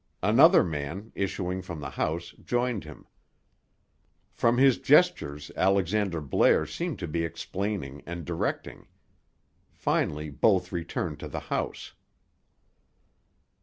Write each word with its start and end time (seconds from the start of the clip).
Another 0.23 0.63
man, 0.63 1.11
issuing 1.13 1.61
from 1.61 1.79
the 1.79 1.91
house, 1.91 2.29
joined 2.43 2.85
him. 2.85 3.05
From 4.31 4.57
his 4.57 4.79
gestures 4.79 5.51
Alexander 5.55 6.21
Blair 6.21 6.65
seemed 6.65 6.97
to 6.97 7.07
be 7.07 7.23
explaining 7.23 8.01
and 8.07 8.25
directing. 8.25 8.87
Finally 9.69 10.31
both 10.31 10.71
returned 10.71 11.19
to 11.19 11.27
the 11.27 11.39
house. 11.53 11.93